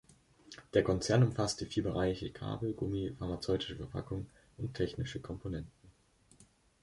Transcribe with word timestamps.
Der 0.73 0.83
Konzern 0.83 1.21
umfasst 1.21 1.61
die 1.61 1.67
vier 1.67 1.83
Bereiche 1.83 2.31
Kabel, 2.31 2.73
Gummi, 2.73 3.13
pharmazeutische 3.19 3.75
Verpackungen 3.75 4.31
und 4.57 4.73
technische 4.73 5.19
Komponenten. 5.21 5.71